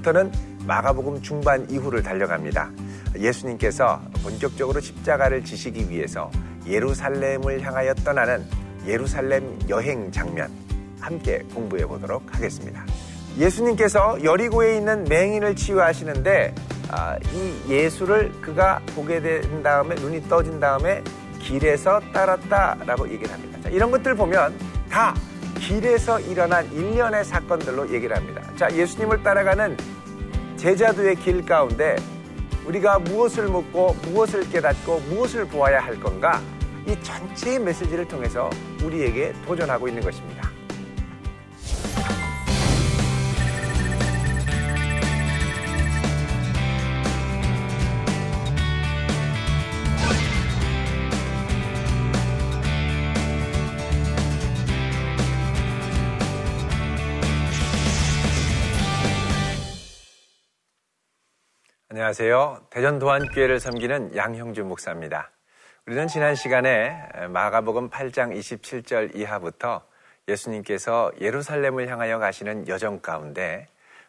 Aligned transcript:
오늘부터는 0.00 0.32
마가복음 0.66 1.22
중반 1.22 1.68
이후를 1.70 2.02
달려갑니다. 2.02 2.70
예수님께서 3.18 4.00
본격적으로 4.22 4.80
십자가를 4.80 5.44
지시기 5.44 5.88
위해서 5.88 6.30
예루살렘을 6.66 7.60
향하여 7.60 7.94
떠나는 7.94 8.44
예루살렘 8.86 9.58
여행 9.68 10.10
장면 10.10 10.50
함께 11.00 11.42
공부해 11.54 11.86
보도록 11.86 12.22
하겠습니다. 12.34 12.84
예수님께서 13.38 14.22
여리고에 14.22 14.76
있는 14.76 15.04
맹인을 15.04 15.56
치유하시는데 15.56 16.54
아, 16.90 17.16
이 17.32 17.72
예수를 17.72 18.32
그가 18.40 18.80
보게 18.94 19.20
된 19.20 19.62
다음에 19.62 19.94
눈이 19.94 20.28
떠진 20.28 20.58
다음에 20.60 21.02
길에서 21.38 22.00
따랐다라고 22.12 23.08
얘기를 23.10 23.32
합니다. 23.32 23.58
자, 23.62 23.70
이런 23.70 23.90
것들 23.90 24.14
보면 24.14 24.54
다 24.90 25.14
길에서 25.60 26.18
일어난 26.20 26.70
일련의 26.72 27.24
사건들로 27.24 27.90
얘기를 27.92 28.16
합니다. 28.16 28.42
자, 28.56 28.68
예수님을 28.74 29.22
따라가는 29.22 29.76
제자도의 30.56 31.16
길 31.16 31.44
가운데 31.44 31.96
우리가 32.66 32.98
무엇을 32.98 33.48
묻고 33.48 33.96
무엇을 34.02 34.48
깨닫고 34.50 35.00
무엇을 35.10 35.46
보아야 35.46 35.80
할 35.80 35.98
건가? 36.00 36.40
이 36.86 36.96
전체의 37.02 37.60
메시지를 37.60 38.08
통해서 38.08 38.50
우리에게 38.82 39.34
도전하고 39.46 39.88
있는 39.88 40.02
것입니다. 40.02 40.50
안녕하세요. 62.00 62.62
대전 62.70 62.98
도안교회를 62.98 63.60
섬기는 63.60 64.16
양형준 64.16 64.66
목사입니다. 64.66 65.30
우리는 65.86 66.08
지난 66.08 66.34
시간에 66.34 66.98
마가복음 67.28 67.90
8장 67.90 68.34
27절 68.34 69.14
이하부터 69.14 69.82
예수님께서 70.26 71.12
예루살렘을 71.20 71.88
향하여 71.88 72.18
가시는 72.18 72.68
여정 72.68 73.00
가운데 73.00 73.68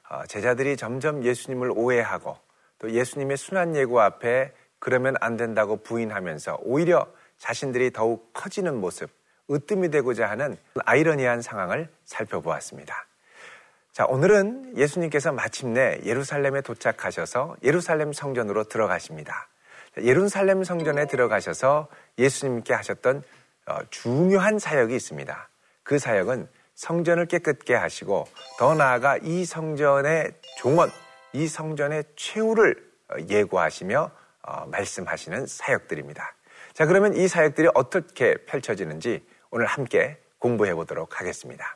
어, 0.09 0.25
제자들이 0.25 0.78
점점 0.78 1.25
예수님을 1.25 1.73
오해하고 1.75 2.38
또 2.80 2.92
예수님의 2.92 3.36
순한 3.36 3.75
예고 3.75 4.00
앞에 4.00 4.53
그러면 4.80 5.16
안 5.20 5.36
된다고 5.36 5.83
부인하면서 5.83 6.59
오히려 6.61 7.05
자신들이 7.39 7.92
더욱 7.92 8.31
커지는 8.31 8.80
모습, 8.80 9.09
으뜸이 9.52 9.89
되고자 9.89 10.30
하는 10.30 10.55
아이러니한 10.86 11.42
상황을 11.42 11.89
살펴보았습니다. 12.05 13.11
자, 13.92 14.06
오늘은 14.06 14.78
예수님께서 14.78 15.34
마침내 15.34 16.00
예루살렘에 16.06 16.61
도착하셔서 16.61 17.58
예루살렘 17.61 18.14
성전으로 18.14 18.64
들어가십니다. 18.64 19.49
예루살렘 19.98 20.64
성전에 20.64 21.08
들어가셔서 21.08 21.89
예수님께 22.17 22.73
하셨던 22.73 23.21
어, 23.66 23.77
중요한 23.89 24.60
사역이 24.60 24.95
있습니다. 24.95 25.49
그 25.83 25.99
사역은 25.99 26.48
성전을 26.73 27.26
깨끗게 27.26 27.76
하시고 27.76 28.27
더 28.58 28.76
나아가 28.76 29.17
이 29.17 29.43
성전의 29.43 30.32
종원, 30.58 30.89
이 31.33 31.48
성전의 31.48 32.05
최후를 32.16 32.92
어, 33.10 33.16
예고하시며 33.27 34.11
어, 34.43 34.66
말씀하시는 34.67 35.45
사역들입니다. 35.48 36.33
자, 36.71 36.86
그러면 36.86 37.14
이 37.14 37.27
사역들이 37.27 37.67
어떻게 37.73 38.36
펼쳐지는지 38.45 39.27
오늘 39.49 39.66
함께 39.66 40.17
공부해 40.39 40.76
보도록 40.76 41.20
하겠습니다. 41.20 41.76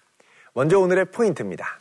먼저 0.53 0.79
오늘의 0.79 1.11
포인트입니다. 1.11 1.77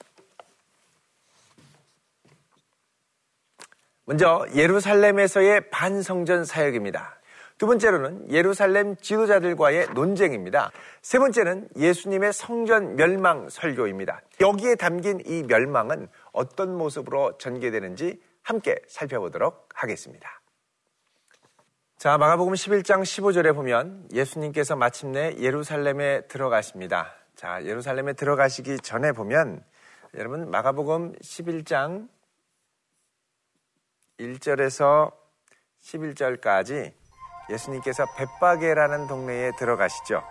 먼저 4.06 4.46
예루살렘에서의 4.54 5.70
반성전 5.70 6.44
사역입니다. 6.44 7.20
두 7.56 7.66
번째로는 7.66 8.30
예루살렘 8.30 8.96
지도자들과의 8.96 9.90
논쟁입니다. 9.94 10.72
세 11.02 11.18
번째는 11.18 11.68
예수님의 11.76 12.32
성전 12.32 12.96
멸망 12.96 13.48
설교입니다. 13.48 14.20
여기에 14.40 14.74
담긴 14.74 15.20
이 15.24 15.44
멸망은 15.44 16.08
어떤 16.32 16.76
모습으로 16.76 17.38
전개되는지 17.38 18.20
함께 18.42 18.76
살펴보도록 18.88 19.68
하겠습니다. 19.72 20.40
자, 21.96 22.18
마가복음 22.18 22.52
11장 22.52 23.02
15절에 23.02 23.54
보면 23.54 24.08
예수님께서 24.12 24.76
마침내 24.76 25.36
예루살렘에 25.38 26.22
들어가십니다. 26.22 27.14
자, 27.36 27.64
예루살렘에 27.64 28.12
들어가시기 28.12 28.78
전에 28.80 29.12
보면 29.12 29.64
여러분 30.16 30.50
마가복음 30.50 31.14
11장 31.14 32.08
1절에서 34.18 35.12
11절까지 35.82 36.92
예수님께서 37.50 38.06
벳바게라는 38.16 39.06
동네에 39.06 39.52
들어가시죠. 39.58 40.22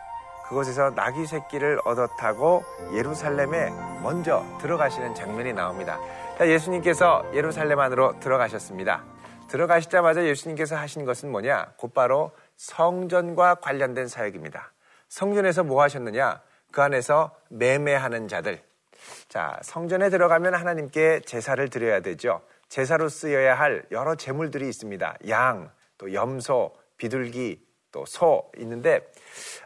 그곳에서 0.48 0.92
나귀 0.92 1.26
새끼를 1.26 1.80
얻어 1.86 2.08
타고 2.08 2.64
예루살렘에 2.94 3.70
먼저 4.02 4.44
들어가시는 4.62 5.16
장면이 5.16 5.54
나옵니다. 5.54 6.00
자, 6.38 6.48
예수님께서 6.48 7.24
예루살렘 7.34 7.80
안으로 7.80 8.20
들어가셨습니다. 8.20 9.04
들어가시자마자 9.48 10.26
예수님께서 10.26 10.76
하신 10.76 11.06
것은 11.06 11.32
뭐냐? 11.32 11.74
곧바로 11.78 12.32
성전과 12.56 13.56
관련된 13.56 14.08
사역입니다. 14.08 14.72
성전에서 15.10 15.64
뭐 15.64 15.82
하셨느냐? 15.84 16.42
그 16.72 16.82
안에서 16.82 17.36
매매하는 17.50 18.28
자들. 18.28 18.64
자, 19.28 19.60
성전에 19.62 20.10
들어가면 20.10 20.56
하나님께 20.56 21.22
제사를 21.22 21.70
드려야 21.70 22.00
되죠. 22.00 22.42
제사로 22.74 23.08
쓰여야 23.08 23.54
할 23.54 23.86
여러 23.92 24.16
제물들이 24.16 24.68
있습니다. 24.68 25.18
양, 25.30 25.70
또 26.00 26.12
염소, 26.12 26.74
비둘기, 26.98 27.64
또 27.92 28.04
소 28.08 28.50
있는데 28.58 29.08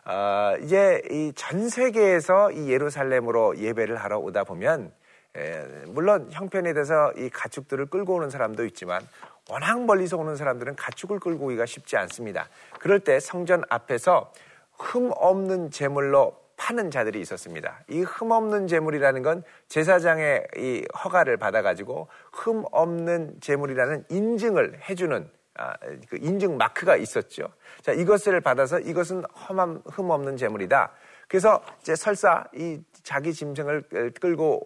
어, 0.04 0.56
이제 0.62 1.02
이 1.10 1.32
전 1.34 1.70
세계에서 1.70 2.52
이 2.52 2.70
예루살렘으로 2.70 3.58
예배를 3.60 3.96
하러 3.96 4.20
오다 4.20 4.44
보면 4.44 4.92
에, 5.38 5.62
물론 5.86 6.28
형편에 6.34 6.74
대해서 6.74 7.14
이 7.14 7.30
가축들을 7.30 7.86
끌고 7.86 8.16
오는 8.16 8.30
사람도 8.30 8.66
있지만 8.66 9.08
워낙 9.50 9.86
멀리서 9.86 10.18
오는 10.18 10.36
사람들은 10.36 10.76
가축을 10.76 11.22
끌고 11.22 11.46
오기가 11.46 11.66
쉽지 11.66 11.96
않습니다. 11.96 12.50
그럴 12.82 13.00
때 13.00 13.22
성전 13.22 13.64
앞에서 13.70 14.34
흠 14.74 15.12
없는 15.16 15.72
제물로 15.72 16.36
파는 16.58 16.92
자들이 16.92 17.22
있었습니다. 17.22 17.84
이 17.88 18.02
흠없는 18.02 18.68
재물이라는 18.68 19.22
건 19.22 19.44
제사장의 19.70 20.48
이 20.58 20.86
허가를 21.04 21.38
받아가지고 21.38 22.08
흠없는 22.34 23.38
재물이라는 23.40 24.06
인증을 24.10 24.82
해주는 24.90 25.30
아, 25.60 25.74
그 26.10 26.18
인증 26.22 26.58
마크가 26.58 26.98
있었죠. 26.98 27.48
자, 27.82 27.92
이것을 27.92 28.42
받아서 28.42 28.80
이것은 28.80 29.24
험함, 29.50 29.82
흠없는 29.86 30.38
재물이다. 30.38 30.92
그래서 31.28 31.62
이제 31.82 31.96
설사 31.96 32.46
이 32.54 32.80
자기 33.04 33.34
짐승을 33.34 34.14
끌고 34.22 34.66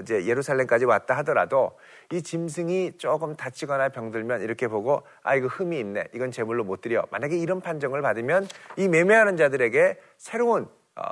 이제 0.00 0.26
예루살렘까지 0.26 0.84
왔다 0.84 1.16
하더라도 1.18 1.78
이 2.10 2.22
짐승이 2.22 2.98
조금 2.98 3.36
다치거나 3.36 3.90
병들면 3.90 4.42
이렇게 4.42 4.66
보고 4.66 5.02
아 5.22 5.36
이거 5.36 5.46
흠이 5.46 5.78
있네 5.78 6.04
이건 6.14 6.32
제물로 6.32 6.64
못 6.64 6.80
드려 6.80 7.04
만약에 7.10 7.36
이런 7.36 7.60
판정을 7.60 8.02
받으면 8.02 8.48
이 8.76 8.88
매매하는 8.88 9.36
자들에게 9.36 9.98
새로운 10.18 10.68
어, 10.96 11.02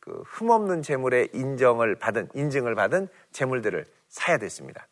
그 0.00 0.22
흠없는 0.26 0.82
재물의 0.82 1.30
인정을 1.34 1.96
받은 1.96 2.28
인증을 2.34 2.74
받은 2.74 3.08
재물들을 3.32 3.84
사야 4.08 4.38
됐습니다. 4.38 4.86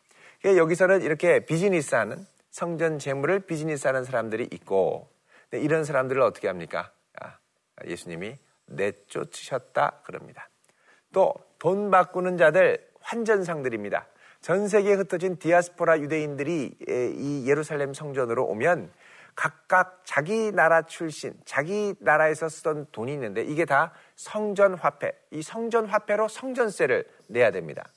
여기서는 0.45 1.01
이렇게 1.01 1.45
비즈니스하는 1.45 2.17
성전 2.51 2.99
재물을 2.99 3.39
비즈니스하는 3.39 4.03
사람들이 4.03 4.47
있고 4.51 5.09
이런 5.51 5.85
사람들을 5.85 6.21
어떻게 6.21 6.47
합니까? 6.47 6.91
아, 7.21 7.37
예수님이 7.85 8.37
내쫓으셨다 8.65 10.01
그럽니다. 10.03 10.49
또 11.13 11.33
돈 11.63 11.89
바꾸는 11.89 12.35
자들 12.35 12.85
환전상들입니다. 12.99 14.05
전 14.41 14.67
세계에 14.67 14.95
흩어진 14.95 15.37
디아스포라 15.37 16.01
유대인들이 16.01 16.75
이 17.15 17.45
예루살렘 17.47 17.93
성전으로 17.93 18.43
오면 18.43 18.91
각각 19.35 20.01
자기 20.03 20.51
나라 20.51 20.83
출신, 20.83 21.33
자기 21.45 21.95
나라에서 21.99 22.49
쓰던 22.49 22.87
돈이 22.91 23.13
있는데 23.13 23.43
이게 23.43 23.65
다 23.65 23.93
성전 24.15 24.75
화폐, 24.75 25.11
이 25.31 25.41
성전 25.41 25.85
화폐로 25.85 26.27
성전세를 26.27 27.05
내야 27.27 27.51
됩니다. 27.51 27.87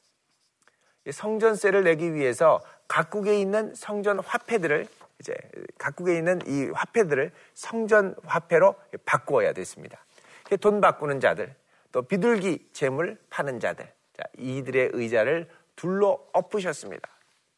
성전세를 1.11 1.85
내기 1.85 2.15
위해서 2.15 2.61
각국에 2.89 3.39
있는 3.41 3.75
성전 3.75 4.19
화폐들을 4.19 4.87
이제 5.21 5.35
각국에 5.79 6.17
있는 6.17 6.41
이 6.47 6.71
화폐들을 6.71 7.33
성전 7.55 8.15
화폐로 8.25 8.75
바꾸어야 9.05 9.53
됐습니다. 9.53 10.05
돈 10.61 10.81
바꾸는 10.81 11.21
자들, 11.21 11.55
또 11.93 12.03
비둘기 12.03 12.71
재물 12.73 13.19
파는 13.31 13.61
자들, 13.61 13.87
자, 14.17 14.25
이들의 14.39 14.91
의자를 14.93 15.49
둘로 15.75 16.29
엎으셨습니다. 16.33 17.09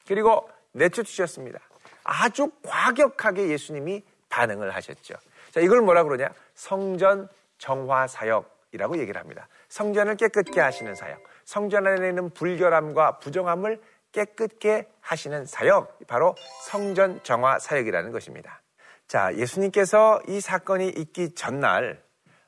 그리고 0.07 0.49
내쫓으셨습니다. 0.73 1.61
아주 2.09 2.51
과격하게 2.63 3.49
예수님이 3.49 4.03
반응을 4.31 4.75
하셨죠. 4.75 5.15
자, 5.51 5.61
이걸 5.61 5.83
뭐라 5.83 6.05
그러냐? 6.05 6.31
성전 6.55 7.29
정화 7.59 8.07
사역이라고 8.07 8.99
얘기를 8.99 9.21
합니다. 9.21 9.47
성전을 9.69 10.17
깨끗게 10.17 10.61
하시는 10.61 10.95
사역. 10.95 11.21
성전 11.45 11.87
안에 11.87 12.09
있는 12.09 12.31
불결함과 12.31 13.19
부정함을 13.19 13.81
깨끗게 14.13 14.89
하시는 15.01 15.45
사역, 15.45 15.99
바로 16.07 16.35
성전 16.67 17.23
정화 17.23 17.59
사역이라는 17.59 18.11
것입니다. 18.11 18.63
자, 19.07 19.35
예수님께서 19.35 20.21
이 20.29 20.41
사건이 20.41 20.89
있기 20.89 21.35
전날 21.35 22.03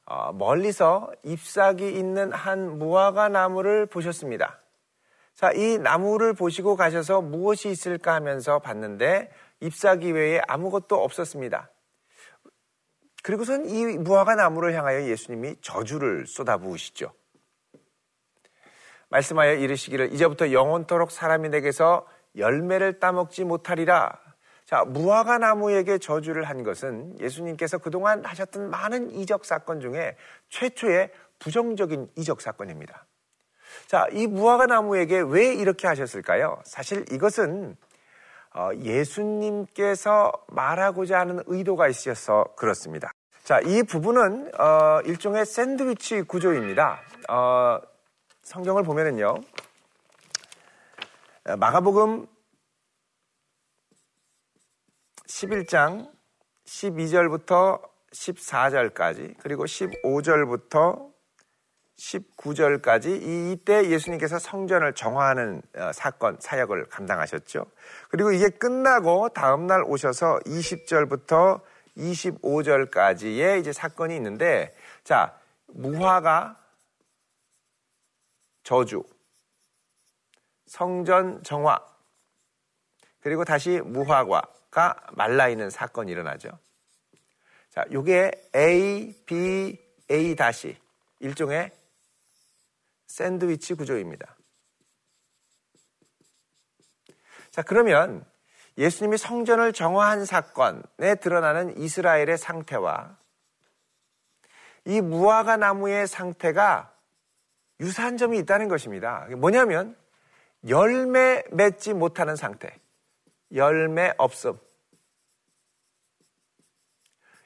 어, 0.07 0.33
멀리서 0.33 1.13
잎사귀 1.23 1.87
있는 1.87 2.33
한 2.33 2.79
무화과 2.79 3.29
나무를 3.29 3.87
보셨습니다. 3.87 4.59
자, 5.35 5.53
이 5.53 5.79
나무를 5.79 6.35
보시고 6.35 6.77
가셔서 6.77 7.21
무엇이 7.21 7.71
있을까 7.71 8.15
하면서 8.15 8.59
봤는데 8.59 9.31
잎사귀 9.61 10.13
외에 10.13 10.41
아무것도 10.47 11.03
없었습니다. 11.03 11.71
그리고선 13.23 13.67
이 13.67 13.85
무화과 13.99 14.35
나무를 14.35 14.75
향하여 14.75 15.07
예수님이 15.07 15.57
저주를 15.61 16.27
쏟아부으시죠. 16.27 17.13
말씀하여 19.11 19.55
이르시기를 19.55 20.13
이제부터 20.13 20.53
영원토록 20.53 21.11
사람이 21.11 21.49
내게서 21.51 22.07
열매를 22.37 23.01
따먹지 23.01 23.45
못하리라. 23.45 24.19
자, 24.65 24.85
무화과 24.85 25.39
나무에게 25.39 25.99
저주를 25.99 26.45
한 26.45 26.63
것은 26.63 27.19
예수님께서 27.21 27.79
그동안 27.79 28.25
하셨던 28.25 28.71
많은 28.71 29.11
이적 29.11 29.45
사건 29.45 29.81
중에 29.81 30.17
최초의 30.49 31.11
부정적인 31.41 32.09
이적 32.17 32.41
사건입니다. 32.41 33.05
자, 33.89 34.07
이 34.13 34.29
무화과 34.29 34.67
나무에게 34.67 35.21
왜 35.27 35.55
이렇게 35.55 35.89
하셨을까요? 35.89 36.63
사실 36.65 37.05
이것은 37.13 37.73
어, 37.73 37.90
예수님께서 38.77 40.33
말하고자 40.49 41.19
하는 41.21 41.43
의도가 41.47 41.89
있어서 41.89 42.45
그렇습니다. 42.57 43.13
자, 43.45 43.61
이 43.61 43.83
부분은 43.83 44.53
어, 44.61 45.01
일종의 45.05 45.47
샌드위치 45.47 46.23
구조입니다. 46.23 47.01
어, 47.29 47.81
성경을 48.43 48.83
보면은요. 48.83 49.35
마가복음 51.59 52.27
11장 55.27 56.11
12절부터 56.67 57.81
14절까지 58.13 59.37
그리고 59.41 59.65
15절부터 59.65 61.11
19절까지 62.01 63.23
이 63.23 63.53
이때 63.53 63.91
예수님께서 63.91 64.39
성전을 64.39 64.95
정화하는 64.95 65.63
어, 65.77 65.93
사건 65.93 66.39
사역을 66.41 66.87
감당하셨죠. 66.89 67.67
그리고 68.09 68.33
이게 68.33 68.49
끝나고 68.49 69.29
다음 69.31 69.67
날 69.67 69.83
오셔서 69.85 70.41
20절부터 70.47 71.61
25절까지의 71.97 73.61
이제 73.61 73.73
사건이 73.73 74.17
있는데 74.17 74.75
자, 75.05 75.39
무화가 75.67 76.57
저주, 78.63 79.03
성전 80.67 81.43
정화, 81.43 81.79
그리고 83.21 83.45
다시 83.45 83.81
무화과가 83.85 85.09
말라 85.13 85.49
있는 85.49 85.69
사건이 85.69 86.11
일어나죠. 86.11 86.51
자, 87.69 87.85
요게 87.93 88.31
A, 88.57 89.15
B, 89.27 89.79
A 90.11 90.35
다시 90.35 90.77
일종의 91.19 91.71
샌드위치 93.11 93.75
구조입니다. 93.75 94.37
자, 97.51 97.63
그러면 97.63 98.25
예수님이 98.79 99.19
성전을 99.19 99.73
정화한 99.73 100.25
사건에 100.25 101.17
드러나는 101.21 101.77
이스라엘의 101.77 102.39
상태와 102.39 103.19
이 104.85 105.01
무화과 105.01 105.57
나무의 105.57 106.07
상태가 106.07 106.95
유사한 107.81 108.17
점이 108.17 108.39
있다는 108.39 108.69
것입니다. 108.69 109.27
뭐냐면 109.37 109.97
열매 110.69 111.43
맺지 111.51 111.95
못하는 111.95 112.37
상태, 112.37 112.79
열매 113.53 114.15
없음. 114.19 114.59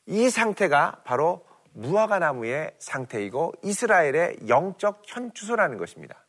이 0.06 0.28
상태가 0.28 1.00
바로 1.04 1.46
무화과 1.74 2.18
나무의 2.18 2.74
상태이고 2.78 3.52
이스라엘의 3.62 4.48
영적 4.48 5.02
현주소라는 5.06 5.76
것입니다. 5.76 6.24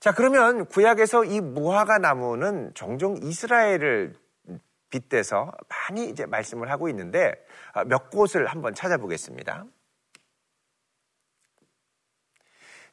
자, 0.00 0.12
그러면 0.12 0.66
구약에서 0.66 1.24
이 1.24 1.40
무화과 1.40 1.98
나무는 1.98 2.72
종종 2.74 3.16
이스라엘을 3.22 4.14
빗대서 4.90 5.52
많이 5.68 6.08
이제 6.08 6.26
말씀을 6.26 6.70
하고 6.70 6.88
있는데 6.88 7.32
아, 7.72 7.84
몇 7.84 8.10
곳을 8.10 8.46
한번 8.46 8.74
찾아보겠습니다. 8.74 9.66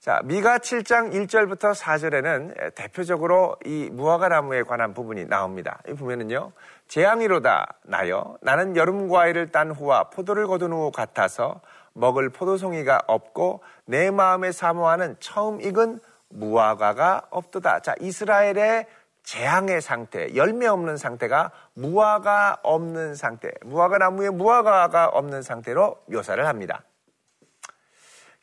자, 0.03 0.19
미가 0.25 0.57
7장 0.57 1.13
1절부터 1.13 1.73
4절에는 1.73 2.75
대표적으로 2.75 3.55
이 3.63 3.89
무화과 3.89 4.27
나무에 4.27 4.63
관한 4.63 4.93
부분이 4.93 5.27
나옵니다. 5.27 5.79
이 5.87 5.93
보면은요. 5.93 6.51
재앙이로다 6.89 7.75
나여 7.83 8.35
나는 8.41 8.75
여름 8.75 9.07
과일을 9.07 9.53
딴 9.53 9.71
후와 9.71 10.09
포도를 10.09 10.47
거둔 10.47 10.73
후 10.73 10.91
같아서 10.91 11.61
먹을 11.93 12.29
포도송이가 12.31 13.03
없고 13.07 13.61
내 13.85 14.11
마음에 14.11 14.51
사모하는 14.51 15.15
처음 15.21 15.61
익은 15.61 16.01
무화과가 16.27 17.27
없도다. 17.29 17.79
자, 17.79 17.95
이스라엘의 18.01 18.87
재앙의 19.23 19.79
상태, 19.79 20.35
열매 20.35 20.67
없는 20.67 20.97
상태가 20.97 21.51
무화과 21.75 22.57
없는 22.61 23.15
상태, 23.15 23.53
무화과 23.63 23.99
나무에 23.99 24.31
무화과가 24.31 25.05
없는 25.05 25.43
상태로 25.43 25.95
묘사를 26.07 26.45
합니다. 26.45 26.83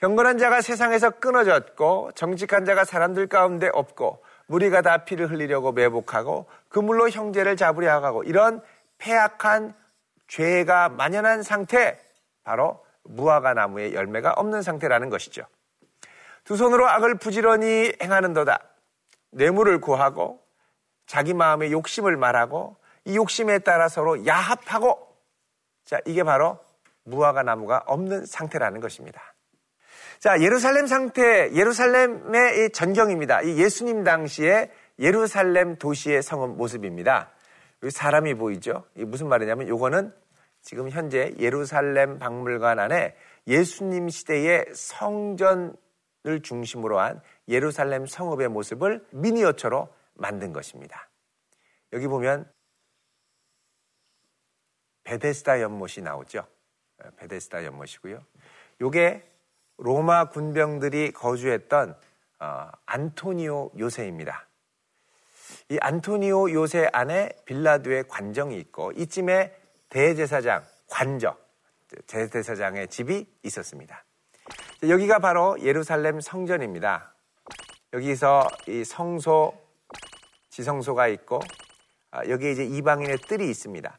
경건한 0.00 0.38
자가 0.38 0.62
세상에서 0.62 1.10
끊어졌고 1.10 2.12
정직한 2.14 2.64
자가 2.64 2.84
사람들 2.84 3.26
가운데 3.26 3.68
없고 3.70 4.22
무리가 4.46 4.80
다 4.80 5.04
피를 5.04 5.30
흘리려고 5.30 5.72
매복하고 5.72 6.46
그물로 6.68 7.10
형제를 7.10 7.56
잡으려 7.56 8.02
하고 8.02 8.24
이런 8.24 8.62
폐악한 8.96 9.74
죄가 10.26 10.88
만연한 10.88 11.42
상태 11.42 12.00
바로 12.44 12.82
무화과 13.04 13.52
나무의 13.52 13.94
열매가 13.94 14.32
없는 14.32 14.62
상태라는 14.62 15.10
것이죠. 15.10 15.42
두 16.44 16.56
손으로 16.56 16.88
악을 16.88 17.16
부지런히 17.16 17.92
행하는 18.02 18.32
도다. 18.32 18.58
뇌물을 19.32 19.82
구하고 19.82 20.42
자기 21.06 21.34
마음의 21.34 21.72
욕심을 21.72 22.16
말하고 22.16 22.76
이 23.04 23.16
욕심에 23.16 23.58
따라 23.58 23.88
서로 23.88 24.26
야합하고 24.26 25.14
자 25.84 26.00
이게 26.06 26.22
바로 26.22 26.58
무화과 27.04 27.42
나무가 27.42 27.82
없는 27.86 28.24
상태라는 28.24 28.80
것입니다. 28.80 29.34
자, 30.20 30.38
예루살렘 30.42 30.86
상태, 30.86 31.50
예루살렘의 31.54 32.66
이 32.66 32.70
전경입니다. 32.72 33.40
이 33.40 33.56
예수님 33.56 34.04
당시에 34.04 34.70
예루살렘 34.98 35.76
도시의 35.76 36.22
성은 36.22 36.58
모습입니다. 36.58 37.30
여기 37.82 37.90
사람이 37.90 38.34
보이죠? 38.34 38.84
이 38.96 39.04
무슨 39.06 39.28
말이냐면 39.28 39.66
요거는 39.66 40.12
지금 40.60 40.90
현재 40.90 41.34
예루살렘 41.38 42.18
박물관 42.18 42.78
안에 42.78 43.16
예수님 43.46 44.10
시대의 44.10 44.66
성전을 44.74 45.72
중심으로 46.42 46.98
한 47.00 47.22
예루살렘 47.48 48.04
성읍의 48.04 48.48
모습을 48.48 49.06
미니어처로 49.12 49.88
만든 50.12 50.52
것입니다. 50.52 51.08
여기 51.94 52.06
보면 52.06 52.46
베데스다 55.04 55.62
연못이 55.62 56.02
나오죠. 56.02 56.46
베데스다 57.16 57.64
연못이고요. 57.64 58.22
요게 58.82 59.29
로마 59.80 60.28
군병들이 60.28 61.12
거주했던 61.12 61.96
어, 62.40 62.70
안토니오 62.86 63.72
요새입니다. 63.78 64.46
이 65.70 65.78
안토니오 65.80 66.52
요새 66.52 66.88
안에 66.92 67.30
빌라도의 67.46 68.04
관정이 68.08 68.58
있고 68.58 68.92
이쯤에 68.92 69.56
대제사장 69.88 70.64
관적 70.88 71.40
대제사장의 72.06 72.88
집이 72.88 73.26
있었습니다. 73.42 74.04
여기가 74.88 75.18
바로 75.18 75.56
예루살렘 75.60 76.20
성전입니다. 76.20 77.14
여기서 77.92 78.46
이 78.68 78.84
성소 78.84 79.52
지성소가 80.50 81.08
있고 81.08 81.40
아, 82.10 82.26
여기에 82.26 82.52
이제 82.52 82.64
이방인의 82.64 83.18
뜰이 83.18 83.48
있습니다. 83.48 83.98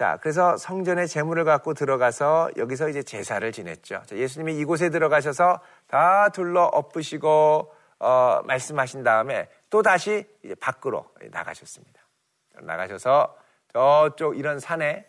자, 0.00 0.16
그래서 0.22 0.56
성전에 0.56 1.04
재물을 1.04 1.44
갖고 1.44 1.74
들어가서 1.74 2.52
여기서 2.56 2.88
이제 2.88 3.02
제사를 3.02 3.52
지냈죠. 3.52 4.00
자, 4.06 4.16
예수님이 4.16 4.56
이곳에 4.58 4.88
들어가셔서 4.88 5.60
다 5.88 6.30
둘러 6.30 6.64
엎으시고 6.64 7.74
어, 7.98 8.40
말씀하신 8.46 9.02
다음에 9.02 9.50
또 9.68 9.82
다시 9.82 10.24
이제 10.42 10.54
밖으로 10.54 11.06
나가셨습니다. 11.30 12.00
나가셔서 12.62 13.36
저쪽 13.74 14.38
이런 14.38 14.58
산에 14.58 15.06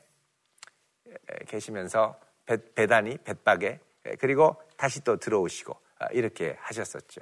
계시면서 1.47 2.19
배, 2.45 2.57
배단이 2.75 3.17
뱃박에 3.19 3.79
그리고 4.19 4.61
다시 4.75 5.05
또 5.05 5.15
들어오시고 5.15 5.73
아, 5.99 6.07
이렇게 6.11 6.57
하셨었죠. 6.59 7.21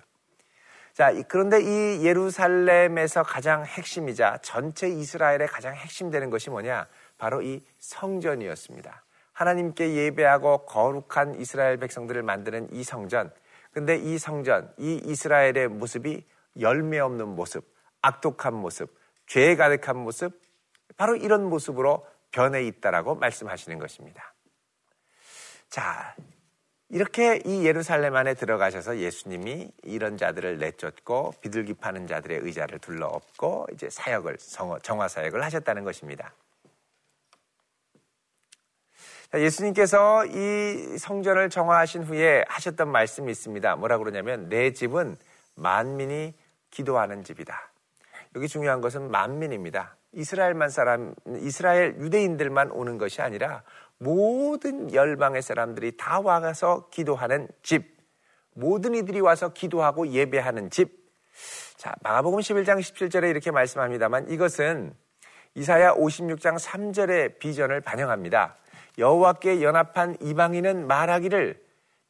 자, 0.99 1.13
그런데 1.29 1.61
이 1.61 2.05
예루살렘에서 2.05 3.23
가장 3.23 3.63
핵심이자 3.63 4.39
전체 4.41 4.89
이스라엘의 4.89 5.47
가장 5.47 5.73
핵심되는 5.73 6.29
것이 6.29 6.49
뭐냐? 6.49 6.89
바로 7.17 7.41
이 7.41 7.63
성전이었습니다. 7.77 9.05
하나님께 9.31 9.93
예배하고 9.93 10.65
거룩한 10.65 11.39
이스라엘 11.39 11.77
백성들을 11.77 12.21
만드는 12.21 12.73
이 12.73 12.83
성전. 12.83 13.31
근데 13.71 13.95
이 13.95 14.17
성전, 14.17 14.73
이 14.77 15.01
이스라엘의 15.05 15.69
모습이 15.69 16.27
열매 16.59 16.99
없는 16.99 17.29
모습, 17.29 17.63
악독한 18.01 18.53
모습, 18.53 18.93
죄에 19.25 19.55
가득한 19.55 19.95
모습, 19.95 20.37
바로 20.97 21.15
이런 21.15 21.45
모습으로 21.45 22.05
변해 22.31 22.63
있다라고 22.63 23.15
말씀하시는 23.15 23.79
것입니다. 23.79 24.33
자, 25.69 26.13
이렇게 26.91 27.39
이 27.45 27.65
예루살렘 27.65 28.15
안에 28.15 28.33
들어가셔서 28.33 28.97
예수님이 28.97 29.71
이런 29.83 30.17
자들을 30.17 30.57
내쫓고 30.57 31.35
비둘기 31.39 31.75
파는 31.75 32.07
자들의 32.07 32.39
의자를 32.39 32.79
둘러엎고 32.79 33.67
이제 33.73 33.89
사역을 33.91 34.37
정화 34.81 35.07
사역을 35.07 35.43
하셨다는 35.43 35.83
것입니다. 35.83 36.33
예수님께서 39.35 40.25
이 40.25 40.97
성전을 40.97 41.51
정화하신 41.51 42.03
후에 42.03 42.43
하셨던 42.47 42.91
말씀이 42.91 43.31
있습니다. 43.31 43.75
뭐라 43.75 43.99
그러냐면 43.99 44.49
내 44.49 44.73
집은 44.73 45.17
만민이 45.53 46.33
기도하는 46.71 47.23
집이다. 47.23 47.71
여기 48.35 48.47
중요한 48.47 48.81
것은 48.81 49.11
만민입니다. 49.11 49.95
이스라엘만 50.13 50.69
사람, 50.69 51.13
이스라엘 51.41 51.95
유대인들만 51.99 52.71
오는 52.71 52.97
것이 52.97 53.21
아니라 53.21 53.61
모든 53.99 54.93
열방의 54.93 55.41
사람들이 55.41 55.97
다 55.97 56.19
와서 56.21 56.87
기도하는 56.89 57.47
집, 57.61 57.97
모든 58.53 58.95
이들이 58.95 59.19
와서 59.19 59.49
기도하고 59.49 60.07
예배하는 60.07 60.69
집. 60.69 60.97
자, 61.75 61.93
마가복음 62.01 62.39
11장 62.39 62.79
17절에 62.79 63.29
이렇게 63.29 63.51
말씀합니다만 63.51 64.29
이것은 64.29 64.93
이사야 65.55 65.93
56장 65.95 66.57
3절의 66.59 67.39
비전을 67.39 67.81
반영합니다. 67.81 68.55
여호와께 68.97 69.61
연합한 69.61 70.17
이방인은 70.21 70.87
말하기를 70.87 71.61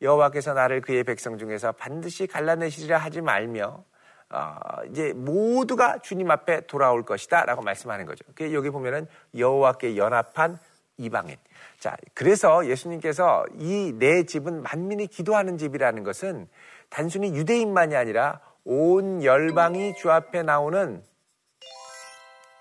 여호와께서 0.01 0.53
나를 0.53 0.81
그의 0.81 1.03
백성 1.03 1.37
중에서 1.37 1.71
반드시 1.73 2.25
갈라내시리라 2.25 2.97
하지 2.97 3.21
말며 3.21 3.83
어, 4.31 4.55
이제 4.89 5.13
모두가 5.13 5.99
주님 5.99 6.29
앞에 6.29 6.61
돌아올 6.61 7.03
것이다라고 7.03 7.61
말씀하는 7.63 8.05
거죠. 8.05 8.23
여기 8.53 8.69
보면은 8.69 9.07
여호와께 9.35 9.97
연합한 9.97 10.57
이방인. 10.97 11.37
자, 11.79 11.95
그래서 12.13 12.65
예수님께서 12.67 13.45
이 13.57 13.93
내 13.99 14.23
집은 14.23 14.61
만민이 14.63 15.07
기도하는 15.07 15.57
집이라는 15.57 16.03
것은 16.03 16.49
단순히 16.89 17.33
유대인만이 17.35 17.95
아니라 17.95 18.41
온 18.65 19.23
열방이 19.23 19.95
주 19.95 20.11
앞에 20.11 20.43
나오는 20.43 21.03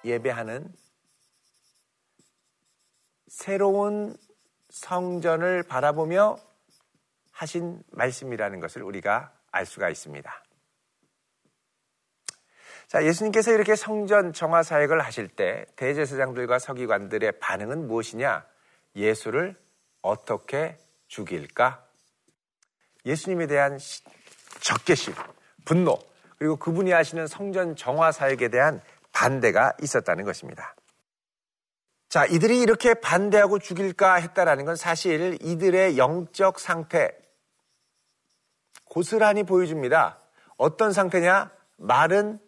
예배하는 0.04 0.72
새로운 3.26 4.16
성전을 4.70 5.64
바라보며 5.64 6.36
하신 7.32 7.82
말씀이라는 7.90 8.60
것을 8.60 8.82
우리가 8.82 9.32
알 9.50 9.66
수가 9.66 9.90
있습니다. 9.90 10.44
자, 12.86 13.04
예수님께서 13.04 13.52
이렇게 13.52 13.76
성전 13.76 14.32
정화 14.32 14.62
사역을 14.62 15.00
하실 15.00 15.28
때 15.28 15.66
대제사장들과 15.76 16.58
서기관들의 16.58 17.38
반응은 17.38 17.86
무엇이냐? 17.86 18.46
예수를 18.98 19.56
어떻게 20.02 20.76
죽일까? 21.06 21.84
예수님에 23.06 23.46
대한 23.46 23.78
적개심, 24.60 25.14
분노, 25.64 25.98
그리고 26.36 26.56
그분이 26.56 26.90
하시는 26.90 27.26
성전 27.26 27.76
정화 27.76 28.12
사역에 28.12 28.48
대한 28.48 28.82
반대가 29.12 29.72
있었다는 29.82 30.24
것입니다. 30.24 30.74
자, 32.08 32.24
이들이 32.26 32.60
이렇게 32.60 32.94
반대하고 32.94 33.58
죽일까 33.58 34.14
했다라는 34.16 34.64
건 34.64 34.76
사실 34.76 35.38
이들의 35.42 35.98
영적 35.98 36.58
상태 36.58 37.10
고스란히 38.84 39.42
보여줍니다. 39.44 40.18
어떤 40.56 40.92
상태냐? 40.92 41.52
마른 41.76 42.38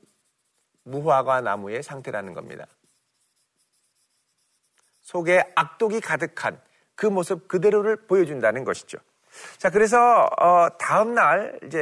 무화과 0.85 1.43
나무의 1.43 1.83
상태라는 1.83 2.35
겁니다. 2.35 2.67
속에 5.11 5.43
악독이 5.57 6.01
가득한 6.01 6.61
그 6.95 7.07
모습 7.07 7.49
그대로를 7.49 7.97
보여준다는 8.07 8.63
것이죠. 8.63 8.99
자, 9.59 9.71
그래서 9.71 10.29
어, 10.41 10.69
다음 10.79 11.15
날 11.15 11.59
이제 11.65 11.79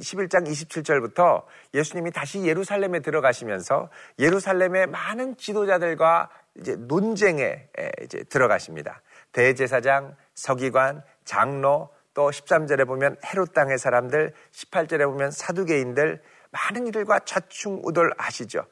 11장 0.00 0.46
27절부터 0.46 1.44
예수님이 1.74 2.12
다시 2.12 2.44
예루살렘에 2.44 3.00
들어가시면서 3.00 3.90
예루살렘의 4.18 4.86
많은 4.86 5.36
지도자들과 5.36 6.30
이제 6.56 6.76
논쟁에 6.76 7.68
이제 8.02 8.24
들어가십니다. 8.24 9.02
대제사장, 9.32 10.16
서기관, 10.34 11.02
장로, 11.24 11.90
또 12.14 12.30
13절에 12.30 12.86
보면 12.86 13.16
헤롯 13.24 13.52
땅의 13.52 13.78
사람들, 13.78 14.32
18절에 14.52 15.04
보면 15.04 15.30
사두개인들, 15.30 16.22
많은 16.50 16.86
이들과 16.86 17.20
좌충우돌 17.20 18.12
하시죠. 18.18 18.64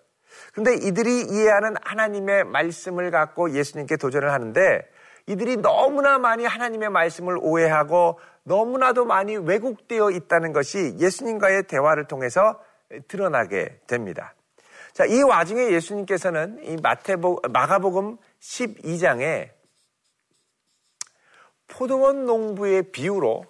근데 0.52 0.74
이들이 0.74 1.22
이해하는 1.30 1.74
하나님의 1.82 2.44
말씀을 2.44 3.10
갖고 3.10 3.52
예수님께 3.52 3.96
도전을 3.96 4.32
하는데 4.32 4.82
이들이 5.26 5.58
너무나 5.58 6.18
많이 6.18 6.44
하나님의 6.44 6.90
말씀을 6.90 7.38
오해하고 7.40 8.18
너무나도 8.42 9.04
많이 9.04 9.36
왜곡되어 9.36 10.10
있다는 10.10 10.52
것이 10.52 10.96
예수님과의 10.98 11.64
대화를 11.64 12.06
통해서 12.06 12.60
드러나게 13.08 13.80
됩니다. 13.86 14.34
자, 14.92 15.04
이 15.04 15.22
와중에 15.22 15.70
예수님께서는 15.70 16.60
이 16.64 16.76
마태복, 16.82 17.50
마가복음 17.50 18.18
12장에 18.40 19.50
포도원 21.68 22.26
농부의 22.26 22.90
비유로 22.90 23.44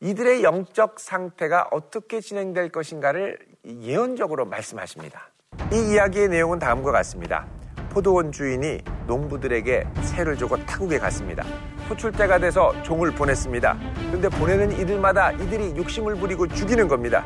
이들의 0.00 0.44
영적 0.44 1.00
상태가 1.00 1.68
어떻게 1.72 2.20
진행될 2.20 2.68
것인가를 2.68 3.38
예언적으로 3.64 4.44
말씀하십니다. 4.44 5.30
이 5.72 5.92
이야기의 5.92 6.28
내용은 6.28 6.58
다음과 6.58 6.92
같습니다. 6.92 7.46
포도원 7.90 8.32
주인이 8.32 8.80
농부들에게 9.06 9.84
새를 10.02 10.36
주고 10.36 10.56
타국에 10.64 10.98
갔습니다. 10.98 11.44
포출 11.88 12.10
때가 12.12 12.38
돼서 12.38 12.72
종을 12.82 13.12
보냈습니다. 13.12 13.78
그런데 14.08 14.28
보내는 14.28 14.72
이들마다 14.72 15.32
이들이 15.32 15.76
욕심을 15.76 16.16
부리고 16.16 16.48
죽이는 16.48 16.88
겁니다. 16.88 17.24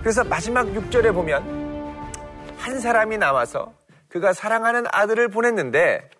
그래서 0.00 0.24
마지막 0.24 0.66
6절에 0.66 1.14
보면 1.14 1.58
한 2.56 2.80
사람이 2.80 3.18
남아서 3.18 3.72
그가 4.08 4.32
사랑하는 4.32 4.84
아들을 4.92 5.28
보냈는데 5.28 6.10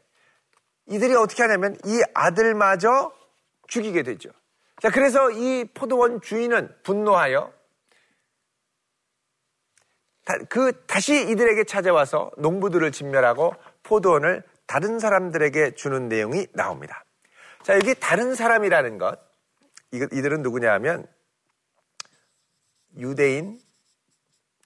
이들이 0.87 1.15
어떻게 1.15 1.43
하냐면 1.43 1.77
이 1.85 2.01
아들마저 2.15 3.13
죽이게 3.67 4.03
되죠. 4.03 4.31
자, 4.81 4.91
그래서 4.91 5.31
이 5.31 5.65
포도원 5.75 6.21
주인은 6.21 6.71
분노하여 6.85 7.51
그 10.49 10.85
다시 10.87 11.31
이들에게 11.31 11.65
찾아와서 11.65 12.31
농부들을 12.37 12.93
진멸하고 12.93 13.55
포도원을 13.83 14.43
다른 14.67 14.99
사람들에게 14.99 15.75
주는 15.75 16.09
내용이 16.09 16.47
나옵니다. 16.53 17.05
자, 17.63 17.75
여기 17.75 17.95
다른 17.95 18.35
사람이라는 18.35 18.99
것, 18.99 19.19
이들은 19.93 20.43
누구냐 20.43 20.73
하면 20.75 21.07
유대인 22.99 23.59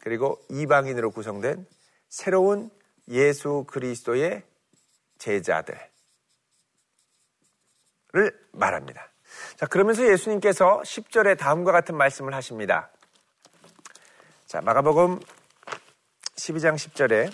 그리고 0.01 0.45
이방인으로 0.51 1.13
구성된 1.13 1.67
새로운 2.09 2.71
예수 3.09 3.65
그리스도의 3.69 4.43
제자들을 5.19 5.79
말합니다. 8.51 9.09
자, 9.57 9.67
그러면서 9.67 10.05
예수님께서 10.05 10.83
10절에 10.85 11.39
다음과 11.39 11.71
같은 11.71 11.97
말씀을 11.97 12.35
하십니다. 12.35 12.91
자, 14.47 14.61
마가복음 14.61 15.21
12장 16.37 16.75
10절에 16.75 17.31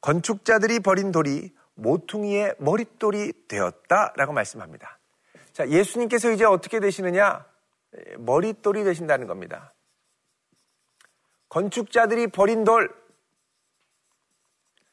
건축자들이 0.00 0.80
버린 0.80 1.12
돌이 1.12 1.52
모퉁이의 1.74 2.56
머릿돌이 2.58 3.32
되었다라고 3.48 4.32
말씀합니다. 4.32 4.98
자, 5.52 5.68
예수님께서 5.68 6.30
이제 6.30 6.44
어떻게 6.44 6.80
되시느냐? 6.80 7.44
머릿돌이 8.18 8.84
되신다는 8.84 9.26
겁니다. 9.26 9.74
건축자들이 11.48 12.28
버린 12.28 12.64
돌, 12.64 12.94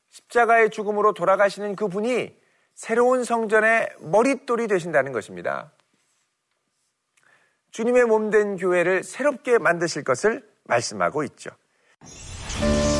십자가의 0.10 0.70
죽음으로 0.70 1.13
돌아가시는 1.13 1.75
그 1.75 1.88
분이 1.88 2.36
새로운 2.74 3.24
성전의 3.24 3.96
머릿돌이 4.00 4.68
되신다는 4.68 5.12
것입니다. 5.12 5.72
주님의 7.72 8.06
몸 8.06 8.30
된 8.32 8.56
교회를 8.56 9.04
새롭게 9.04 9.58
만드실 9.58 10.04
것을 10.04 10.50
말씀하고 10.63 11.24
있죠. 11.25 11.50
you 12.07 12.94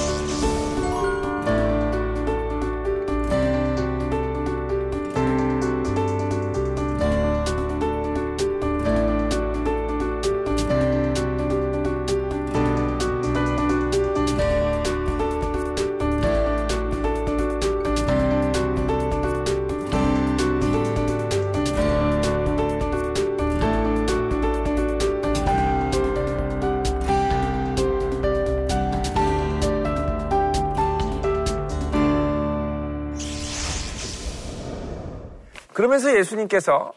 그러면서 35.76 36.18
예수님께서 36.18 36.94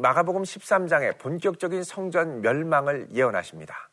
마가복음 0.00 0.42
13장에 0.44 1.18
본격적인 1.18 1.82
성전 1.84 2.40
멸망을 2.40 3.08
예언하십니다. 3.12 3.90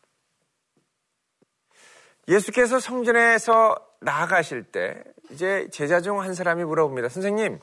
예수께서 2.25 2.79
성전에서 2.79 3.75
나아가실 4.00 4.63
때 4.63 5.03
이제 5.31 5.67
제자 5.72 6.00
중 6.00 6.22
한 6.22 6.34
사람이 6.34 6.63
물어봅니다. 6.63 7.10
선생님, 7.10 7.60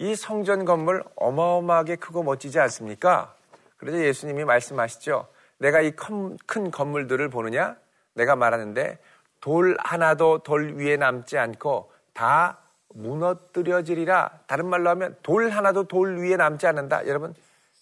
이 0.00 0.16
성전 0.16 0.64
건물 0.64 1.04
어마어마하게 1.14 1.94
크고 1.96 2.24
멋지지 2.24 2.58
않습니까? 2.58 3.36
그래서 3.76 3.98
예수님이 4.00 4.44
말씀하시죠. 4.44 5.28
내가 5.58 5.80
이 5.82 5.92
큰 5.92 6.36
건물들을 6.72 7.28
보느냐? 7.30 7.76
내가 8.14 8.34
말하는데 8.34 8.98
돌 9.40 9.76
하나도 9.78 10.38
돌 10.42 10.74
위에 10.74 10.96
남지 10.96 11.38
않고 11.38 11.92
다 12.12 12.58
무너뜨려지리라. 12.94 14.40
다른 14.46 14.66
말로 14.66 14.90
하면 14.90 15.16
돌 15.22 15.50
하나도 15.50 15.88
돌 15.88 16.18
위에 16.18 16.36
남지 16.36 16.66
않는다. 16.66 17.06
여러분, 17.06 17.34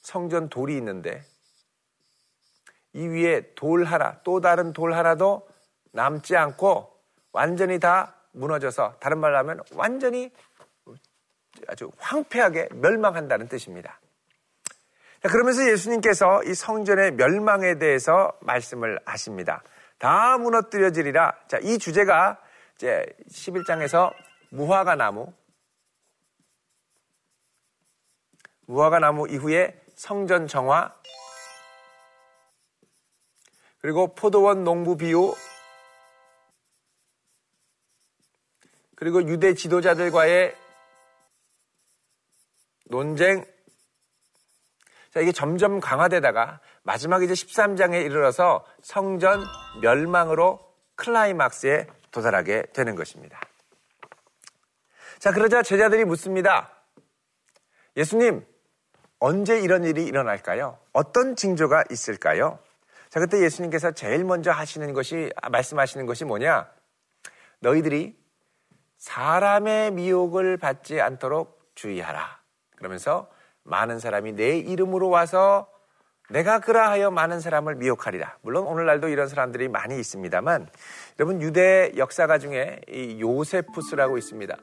성전 0.03 0.49
돌이 0.49 0.77
있는데 0.77 1.23
이 2.93 3.07
위에 3.07 3.53
돌 3.55 3.85
하나, 3.85 4.21
또 4.25 4.41
다른 4.41 4.73
돌 4.73 4.95
하나도 4.95 5.49
남지 5.93 6.37
않고 6.37 6.97
완전히 7.33 7.79
다 7.79 8.15
무너져서 8.33 8.97
다른 9.01 9.19
말로 9.19 9.37
하면 9.39 9.61
완전히 9.75 10.31
아주 11.69 11.91
황폐하게 11.99 12.69
멸망한다는 12.73 13.49
뜻입니다. 13.49 13.99
그러면서 15.23 15.69
예수님께서 15.71 16.43
이 16.45 16.55
성전의 16.55 17.13
멸망에 17.13 17.79
대해서 17.79 18.33
말씀을 18.41 18.99
하십니다. 19.05 19.63
다 19.99 20.39
무너뜨려지리라. 20.39 21.35
자, 21.49 21.59
이 21.63 21.79
주제가 21.79 22.39
이제 22.77 23.07
11장에서 23.31 24.13
무화과 24.51 24.95
나무, 24.95 25.33
무화과 28.67 28.99
나무 28.99 29.29
이후에 29.29 29.81
성전 29.95 30.47
정화, 30.47 30.95
그리고 33.79 34.15
포도원 34.15 34.65
농부 34.65 34.97
비유, 34.97 35.35
그리고 38.97 39.23
유대 39.29 39.55
지도자들과의 39.55 40.57
논쟁, 42.87 43.45
자, 45.13 45.21
이게 45.21 45.33
점점 45.33 45.81
강화되다가 45.81 46.61
마지막 46.83 47.23
이제 47.23 47.33
13장에 47.33 48.05
이르러서 48.05 48.67
성전 48.83 49.45
멸망으로 49.81 50.61
클라이막스에 50.97 51.87
도달하게 52.11 52.67
되는 52.73 52.95
것입니다. 52.97 53.41
자, 55.27 55.33
그러자 55.33 55.61
제자들이 55.61 56.05
묻습니다. 56.05 56.71
예수님, 57.97 58.47
언제 59.19 59.59
이런 59.59 59.83
일이 59.83 60.05
일어날까요? 60.05 60.79
어떤 60.93 61.35
징조가 61.35 61.83
있을까요? 61.91 62.61
자, 63.09 63.19
그때 63.19 63.43
예수님께서 63.43 63.91
제일 63.91 64.23
먼저 64.23 64.53
하시는 64.53 64.93
것이, 64.93 65.33
말씀하시는 65.51 66.07
것이 66.07 66.25
뭐냐? 66.25 66.71
너희들이 67.59 68.17
사람의 68.99 69.91
미혹을 69.91 70.59
받지 70.59 71.01
않도록 71.01 71.73
주의하라. 71.75 72.41
그러면서 72.77 73.29
많은 73.65 73.99
사람이 73.99 74.35
내 74.35 74.59
이름으로 74.59 75.09
와서 75.09 75.69
내가 76.31 76.61
그라하여 76.61 77.11
많은 77.11 77.41
사람을 77.41 77.75
미혹하리라. 77.75 78.39
물론 78.43 78.65
오늘날도 78.69 79.09
이런 79.09 79.27
사람들이 79.27 79.67
많이 79.67 79.99
있습니다만 79.99 80.69
여러분 81.19 81.43
유대 81.43 81.91
역사가 81.97 82.39
중에 82.39 82.81
이 82.87 83.21
요세푸스라고 83.21 84.19
있습니다. 84.19 84.57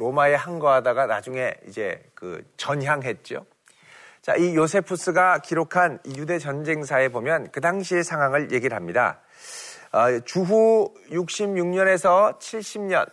로마에 0.00 0.34
항거하다가 0.34 1.04
나중에 1.04 1.54
이제 1.68 2.02
그 2.14 2.42
전향했죠. 2.56 3.44
자, 4.22 4.34
이 4.34 4.56
요세푸스가 4.56 5.40
기록한 5.40 5.98
유대 6.16 6.38
전쟁사에 6.38 7.10
보면 7.10 7.50
그 7.52 7.60
당시의 7.60 8.02
상황을 8.02 8.50
얘기를 8.50 8.74
합니다. 8.74 9.20
어, 9.92 10.20
주후 10.24 10.94
66년에서 11.10 12.38
70년, 12.38 13.10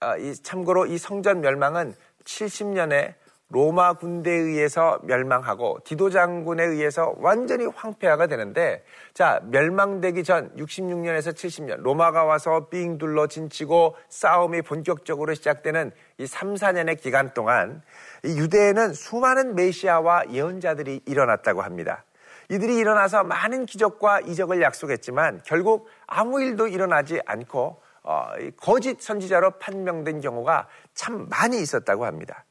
어, 0.00 0.16
이, 0.18 0.34
참고로 0.34 0.86
이 0.86 0.98
성전 0.98 1.40
멸망은 1.40 1.94
70년에 2.24 3.14
로마 3.54 3.92
군대에 3.92 4.34
의해서 4.34 4.98
멸망하고 5.04 5.78
디도 5.84 6.10
장군에 6.10 6.64
의해서 6.64 7.14
완전히 7.18 7.66
황폐화가 7.66 8.26
되는데 8.26 8.82
자 9.14 9.40
멸망되기 9.44 10.24
전 10.24 10.52
66년에서 10.56 11.32
70년 11.32 11.76
로마가 11.78 12.24
와서 12.24 12.68
삥 12.68 12.98
둘러 12.98 13.28
진치고 13.28 13.94
싸움이 14.08 14.62
본격적으로 14.62 15.34
시작되는 15.34 15.92
이 16.18 16.26
3, 16.26 16.54
4년의 16.54 17.00
기간 17.00 17.32
동안 17.32 17.82
이 18.24 18.36
유대에는 18.36 18.92
수많은 18.92 19.54
메시아와 19.54 20.32
예언자들이 20.32 21.02
일어났다고 21.06 21.62
합니다. 21.62 22.04
이들이 22.50 22.76
일어나서 22.76 23.22
많은 23.22 23.66
기적과 23.66 24.20
이적을 24.20 24.62
약속했지만 24.62 25.42
결국 25.46 25.86
아무 26.08 26.42
일도 26.42 26.66
일어나지 26.66 27.20
않고 27.24 27.80
어, 28.02 28.26
거짓 28.56 29.00
선지자로 29.00 29.52
판명된 29.60 30.20
경우가 30.20 30.66
참 30.92 31.28
많이 31.30 31.62
있었다고 31.62 32.04
합니다. 32.04 32.44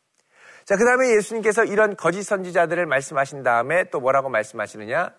자, 0.65 0.77
그 0.77 0.85
다음에 0.85 1.13
예수님께서 1.17 1.65
이런 1.65 1.97
거짓 1.97 2.23
선지자들을 2.23 2.85
말씀하신 2.85 3.43
다음에 3.43 3.89
또 3.89 3.99
뭐라고 3.99 4.29
말씀하시느냐? 4.29 5.13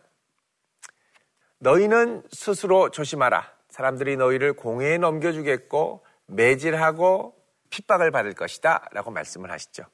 너희는 1.58 2.22
스스로 2.32 2.90
조심하라. 2.90 3.52
사람들이 3.68 4.16
너희를 4.16 4.54
공회에 4.54 4.96
넘겨주겠고 4.96 6.04
매질하고 6.26 7.34
핍박을 7.68 8.10
받을 8.10 8.32
것이다. 8.32 8.88
라고 8.92 9.10
말씀을 9.10 9.50
하시죠. 9.50 9.84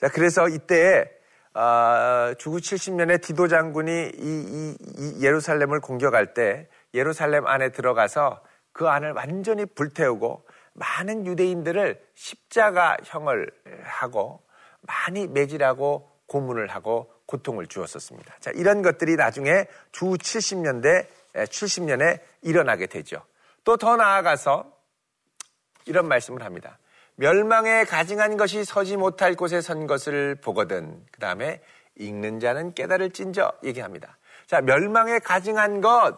자, 0.00 0.08
그래서 0.08 0.48
이때 0.48 1.10
어, 1.52 2.32
주구 2.38 2.58
70년에 2.58 3.20
디도 3.20 3.48
장군이 3.48 4.12
이, 4.14 4.18
이, 4.18 4.76
이 4.98 5.24
예루살렘을 5.24 5.80
공격할 5.80 6.32
때 6.32 6.68
예루살렘 6.94 7.46
안에 7.46 7.70
들어가서 7.70 8.42
그 8.72 8.88
안을 8.88 9.12
완전히 9.12 9.66
불태우고 9.66 10.46
많은 10.74 11.26
유대인들을 11.26 12.00
십자가형을 12.14 13.50
하고 13.84 14.45
많이 14.86 15.26
매질하고 15.26 16.10
고문을 16.26 16.68
하고 16.68 17.12
고통을 17.26 17.66
주었었습니다. 17.66 18.36
자, 18.40 18.50
이런 18.54 18.82
것들이 18.82 19.16
나중에 19.16 19.66
주 19.92 20.06
70년대, 20.06 21.06
70년에 21.34 22.20
일어나게 22.42 22.86
되죠. 22.86 23.22
또 23.64 23.76
더 23.76 23.96
나아가서 23.96 24.72
이런 25.86 26.08
말씀을 26.08 26.44
합니다. 26.44 26.78
멸망에 27.16 27.84
가증한 27.84 28.36
것이 28.36 28.64
서지 28.64 28.96
못할 28.96 29.34
곳에 29.34 29.60
선 29.60 29.86
것을 29.86 30.36
보거든. 30.36 31.04
그 31.10 31.20
다음에 31.20 31.60
읽는 31.96 32.40
자는 32.40 32.74
깨달을 32.74 33.10
찐저 33.10 33.52
얘기합니다. 33.64 34.18
자, 34.46 34.60
멸망에 34.60 35.18
가증한 35.20 35.80
것. 35.80 36.16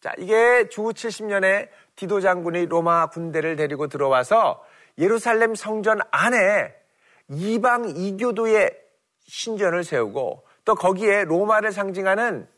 자, 0.00 0.12
이게 0.18 0.68
주 0.68 0.82
70년에 0.82 1.68
디도 1.96 2.20
장군이 2.20 2.66
로마 2.66 3.08
군대를 3.08 3.56
데리고 3.56 3.88
들어와서 3.88 4.64
예루살렘 4.98 5.54
성전 5.54 5.98
안에 6.10 6.74
이방 7.28 7.94
이교도의 7.96 8.70
신전을 9.20 9.84
세우고 9.84 10.46
또 10.64 10.74
거기에 10.74 11.24
로마를 11.24 11.72
상징하는 11.72 12.48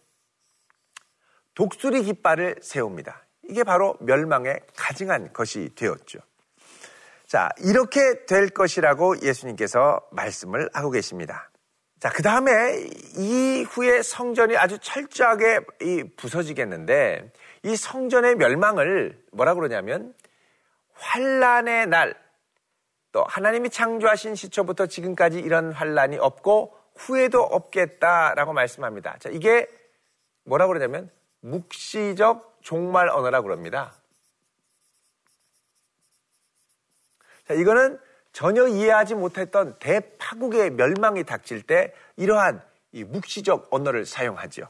독수리 1.54 2.04
깃발을 2.04 2.56
세웁니다. 2.62 3.26
이게 3.48 3.64
바로 3.64 3.96
멸망에 4.00 4.60
가증한 4.76 5.32
것이 5.32 5.70
되었죠. 5.74 6.18
자, 7.26 7.50
이렇게 7.58 8.24
될 8.26 8.48
것이라고 8.48 9.20
예수님께서 9.22 10.00
말씀을 10.12 10.70
하고 10.72 10.90
계십니다. 10.90 11.50
자, 12.00 12.10
그 12.10 12.22
다음에 12.22 12.88
이후에 13.16 14.02
성전이 14.02 14.56
아주 14.56 14.78
철저하게 14.78 15.60
부서지겠는데 16.16 17.32
이 17.64 17.76
성전의 17.76 18.36
멸망을 18.36 19.20
뭐라 19.32 19.54
그러냐면 19.54 20.14
환란의 20.94 21.88
날, 21.88 22.14
또 23.12 23.24
하나님이 23.24 23.70
창조하신 23.70 24.34
시초부터 24.34 24.86
지금까지 24.86 25.38
이런 25.38 25.72
환란이 25.72 26.18
없고 26.18 26.76
후에도 26.96 27.42
없겠다라고 27.42 28.52
말씀합니다. 28.52 29.16
자, 29.18 29.28
이게 29.30 29.66
뭐라 30.44 30.66
그러냐면 30.66 31.10
묵시적 31.40 32.58
종말 32.60 33.08
언어라고 33.08 33.44
그럽니다. 33.44 33.94
자, 37.46 37.54
이거는 37.54 37.98
전혀 38.32 38.66
이해하지 38.66 39.14
못했던 39.14 39.78
대파국의 39.78 40.70
멸망이 40.70 41.24
닥칠 41.24 41.62
때 41.62 41.94
이러한 42.16 42.62
이 42.92 43.04
묵시적 43.04 43.68
언어를 43.70 44.04
사용하죠. 44.04 44.68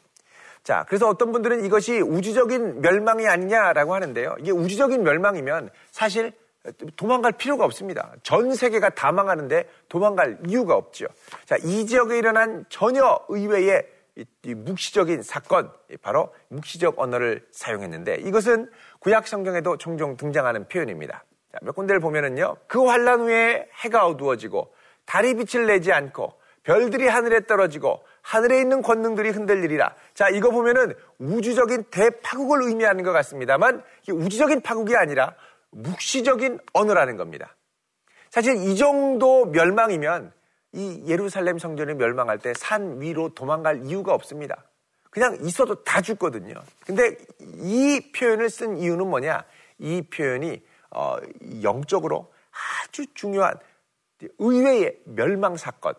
자, 0.62 0.84
그래서 0.88 1.08
어떤 1.08 1.32
분들은 1.32 1.64
이것이 1.64 2.00
우주적인 2.00 2.82
멸망이 2.82 3.26
아니냐라고 3.26 3.94
하는데요. 3.94 4.36
이게 4.38 4.50
우주적인 4.50 5.02
멸망이면 5.02 5.70
사실 5.90 6.32
도망갈 6.96 7.32
필요가 7.32 7.64
없습니다. 7.64 8.12
전 8.22 8.54
세계가 8.54 8.90
다 8.90 9.12
망하는데 9.12 9.68
도망갈 9.88 10.38
이유가 10.46 10.74
없죠. 10.74 11.06
자, 11.44 11.56
이 11.62 11.86
지역에 11.86 12.18
일어난 12.18 12.64
전혀 12.68 13.18
의외의 13.28 13.86
이 14.42 14.54
묵시적인 14.54 15.22
사건, 15.22 15.70
바로 16.02 16.34
묵시적 16.48 16.98
언어를 16.98 17.46
사용했는데 17.52 18.16
이것은 18.16 18.68
구약 18.98 19.28
성경에도 19.28 19.76
종종 19.76 20.16
등장하는 20.16 20.66
표현입니다. 20.68 21.24
몇 21.62 21.74
군데를 21.74 22.00
보면은요. 22.00 22.56
그 22.66 22.84
환란 22.84 23.20
후에 23.20 23.68
해가 23.84 24.06
어두워지고 24.06 24.74
달이 25.06 25.34
빛을 25.34 25.66
내지 25.66 25.92
않고 25.92 26.34
별들이 26.64 27.06
하늘에 27.06 27.46
떨어지고 27.46 28.02
하늘에 28.20 28.60
있는 28.60 28.82
권능들이 28.82 29.30
흔들리리라. 29.30 29.94
자, 30.12 30.28
이거 30.28 30.50
보면은 30.50 30.92
우주적인 31.18 31.84
대파국을 31.90 32.64
의미하는 32.64 33.04
것 33.04 33.12
같습니다만 33.12 33.82
우주적인 34.10 34.60
파국이 34.60 34.94
아니라 34.94 35.34
묵시적인 35.70 36.58
언어라는 36.72 37.16
겁니다. 37.16 37.56
사실 38.30 38.56
이 38.56 38.76
정도 38.76 39.46
멸망이면 39.46 40.32
이 40.72 41.04
예루살렘 41.06 41.58
성전이 41.58 41.94
멸망할 41.94 42.38
때 42.38 42.52
산 42.54 43.00
위로 43.00 43.30
도망갈 43.30 43.86
이유가 43.86 44.12
없습니다. 44.14 44.64
그냥 45.10 45.38
있어도 45.40 45.82
다 45.84 46.00
죽거든요. 46.02 46.54
근데 46.84 47.16
이 47.40 48.12
표현을 48.14 48.50
쓴 48.50 48.76
이유는 48.76 49.08
뭐냐? 49.08 49.44
이 49.78 50.02
표현이 50.02 50.62
어, 50.90 51.16
영적으로 51.62 52.32
아주 52.84 53.06
중요한 53.14 53.54
의외의 54.38 54.98
멸망 55.04 55.56
사건을 55.56 55.96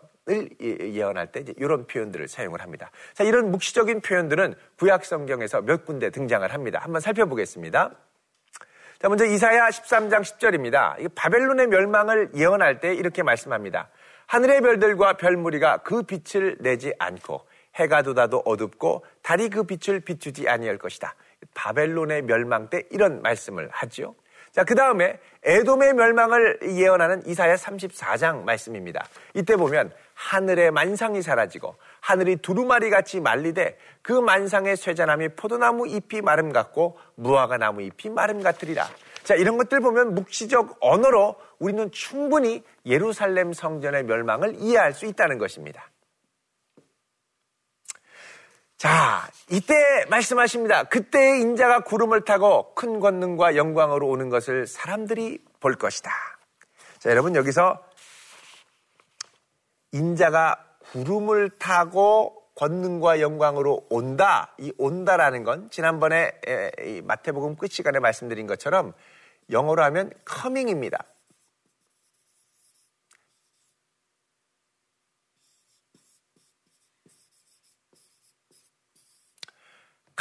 예, 0.62 0.92
예언할 0.92 1.32
때 1.32 1.44
이런 1.56 1.86
표현들을 1.86 2.28
사용을 2.28 2.60
합니다. 2.60 2.90
자, 3.14 3.24
이런 3.24 3.50
묵시적인 3.50 4.02
표현들은 4.02 4.54
구약 4.78 5.04
성경에서 5.04 5.62
몇 5.62 5.84
군데 5.84 6.10
등장을 6.10 6.52
합니다. 6.52 6.78
한번 6.82 7.00
살펴보겠습니다. 7.00 7.96
자, 9.00 9.08
먼저 9.08 9.24
이사야 9.24 9.70
13장 9.70 10.20
10절입니다. 10.20 11.14
바벨론의 11.14 11.68
멸망을 11.68 12.32
예언할 12.36 12.80
때 12.80 12.94
이렇게 12.94 13.22
말씀합니다. 13.22 13.88
하늘의 14.26 14.60
별들과 14.60 15.14
별무리가 15.14 15.78
그 15.78 16.02
빛을 16.02 16.58
내지 16.60 16.92
않고 16.98 17.40
해가 17.76 18.02
돋아도 18.02 18.42
어둡고 18.44 19.06
달이 19.22 19.48
그 19.48 19.64
빛을 19.64 20.00
비추지 20.00 20.50
아니할 20.50 20.76
것이다. 20.76 21.14
바벨론의 21.54 22.22
멸망 22.24 22.68
때 22.68 22.82
이런 22.90 23.22
말씀을 23.22 23.70
하지요. 23.72 24.14
자, 24.52 24.64
그 24.64 24.74
다음에 24.74 25.18
에돔의 25.44 25.94
멸망을 25.94 26.58
예언하는 26.62 27.26
이사야 27.26 27.54
34장 27.54 28.42
말씀입니다. 28.42 29.06
이때 29.34 29.56
보면 29.56 29.92
하늘의 30.14 30.70
만상이 30.70 31.22
사라지고 31.22 31.76
하늘이 32.00 32.36
두루마리 32.36 32.90
같이 32.90 33.20
말리되 33.20 33.78
그 34.02 34.12
만상의 34.12 34.76
쇠자나무 34.76 35.28
포도나무 35.36 35.86
잎이 35.86 36.20
마름 36.20 36.52
같고 36.52 36.98
무화과 37.14 37.58
나무 37.58 37.80
잎이 37.82 38.12
마름 38.12 38.42
같으리라. 38.42 38.88
자, 39.22 39.34
이런 39.34 39.56
것들 39.56 39.80
보면 39.80 40.14
묵시적 40.14 40.78
언어로 40.80 41.36
우리는 41.58 41.90
충분히 41.92 42.64
예루살렘 42.84 43.52
성전의 43.52 44.04
멸망을 44.04 44.56
이해할 44.56 44.92
수 44.92 45.06
있다는 45.06 45.38
것입니다. 45.38 45.90
자, 48.80 49.30
이때 49.50 49.74
말씀하십니다. 50.08 50.84
그때의 50.84 51.42
인자가 51.42 51.80
구름을 51.80 52.24
타고 52.24 52.72
큰 52.74 52.98
권능과 52.98 53.54
영광으로 53.54 54.08
오는 54.08 54.30
것을 54.30 54.66
사람들이 54.66 55.38
볼 55.60 55.74
것이다. 55.74 56.10
자, 56.98 57.10
여러분 57.10 57.36
여기서 57.36 57.78
인자가 59.92 60.64
구름을 60.92 61.58
타고 61.58 62.42
권능과 62.54 63.20
영광으로 63.20 63.86
온다. 63.90 64.54
이 64.56 64.72
온다라는 64.78 65.44
건 65.44 65.68
지난번에 65.70 66.32
마태복음 67.04 67.56
끝 67.56 67.70
시간에 67.72 67.98
말씀드린 67.98 68.46
것처럼 68.46 68.94
영어로 69.50 69.84
하면 69.84 70.10
coming입니다. 70.26 71.04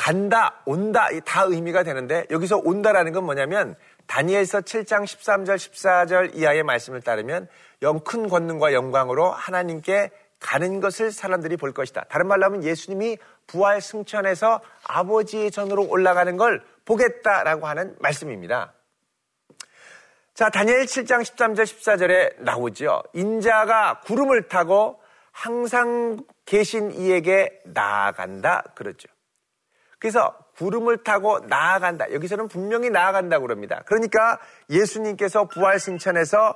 간다, 0.09 0.59
온다, 0.65 1.07
다 1.23 1.43
의미가 1.43 1.83
되는데 1.83 2.25
여기서 2.31 2.59
온다라는 2.63 3.11
건 3.11 3.25
뭐냐면 3.25 3.75
다니엘서 4.07 4.61
7장 4.61 5.03
13절, 5.03 5.55
14절 5.55 6.35
이하의 6.35 6.63
말씀을 6.63 7.01
따르면 7.01 7.47
영 7.83 7.99
큰 7.99 8.27
권능과 8.27 8.73
영광으로 8.73 9.29
하나님께 9.29 10.09
가는 10.39 10.79
것을 10.79 11.11
사람들이 11.11 11.57
볼 11.57 11.73
것이다. 11.73 12.05
다른 12.09 12.27
말로 12.27 12.45
하면 12.45 12.63
예수님이 12.63 13.19
부활 13.45 13.81
승천해서 13.81 14.61
아버지의 14.83 15.51
전으로 15.51 15.87
올라가는 15.87 16.35
걸 16.37 16.63
보겠다라고 16.85 17.67
하는 17.67 17.95
말씀입니다. 17.99 18.73
자, 20.33 20.49
다니엘 20.49 20.85
7장 20.85 21.21
13절, 21.21 21.65
14절에 21.65 22.41
나오죠. 22.41 23.03
인자가 23.13 23.99
구름을 24.05 24.47
타고 24.47 24.99
항상 25.31 26.17
계신 26.45 26.93
이에게 26.93 27.61
나아간다. 27.65 28.63
그러죠. 28.73 29.07
그래서 29.99 30.35
구름을 30.57 31.03
타고 31.03 31.39
나아간다. 31.39 32.11
여기서는 32.13 32.47
분명히 32.47 32.89
나아간다고 32.89 33.45
그럽니다. 33.45 33.83
그러니까 33.85 34.39
예수님께서 34.69 35.45
부활 35.47 35.79
승천에서 35.79 36.55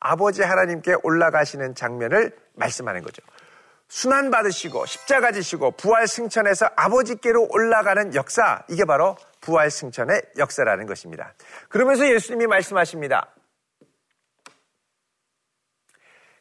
아버지 0.00 0.42
하나님께 0.42 0.96
올라가시는 1.02 1.74
장면을 1.74 2.36
말씀하는 2.54 3.02
거죠. 3.02 3.22
순환 3.88 4.30
받으시고 4.30 4.86
십자가 4.86 5.32
지시고 5.32 5.72
부활 5.72 6.06
승천에서 6.06 6.70
아버지께로 6.76 7.48
올라가는 7.50 8.14
역사 8.14 8.62
이게 8.68 8.84
바로 8.84 9.16
부활 9.40 9.70
승천의 9.70 10.22
역사라는 10.38 10.86
것입니다. 10.86 11.34
그러면서 11.68 12.08
예수님이 12.08 12.46
말씀하십니다. 12.46 13.26